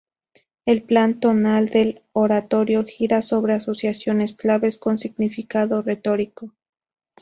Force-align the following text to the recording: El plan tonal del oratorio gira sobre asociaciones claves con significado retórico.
El 0.65 0.81
plan 0.81 1.19
tonal 1.19 1.67
del 1.69 2.01
oratorio 2.13 2.83
gira 2.83 3.21
sobre 3.21 3.53
asociaciones 3.53 4.33
claves 4.33 4.79
con 4.79 4.97
significado 4.97 5.83
retórico. 5.83 6.55